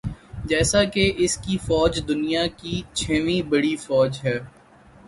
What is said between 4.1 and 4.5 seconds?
ہے